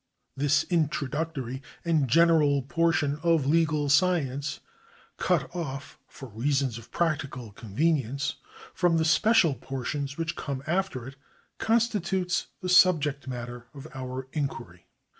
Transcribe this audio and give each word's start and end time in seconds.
This 0.35 0.63
introductory 0.71 1.61
and 1.85 2.07
general 2.07 2.63
portion 2.63 3.19
of 3.21 3.45
legal 3.45 3.87
science, 3.87 4.59
cut 5.17 5.55
off 5.55 5.99
for 6.07 6.27
reasons 6.29 6.79
of 6.79 6.89
practical 6.89 7.51
convenience 7.51 8.37
from 8.73 8.97
the 8.97 9.05
special 9.05 9.53
portions 9.53 10.17
which 10.17 10.35
come 10.35 10.63
after 10.65 11.07
it, 11.07 11.17
constitutes 11.59 12.47
the 12.61 12.67
subject 12.67 13.27
matter 13.27 13.67
of 13.75 13.87
our 13.93 14.27
inquiry. 14.33 14.87